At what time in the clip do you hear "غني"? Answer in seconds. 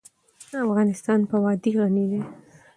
1.79-2.05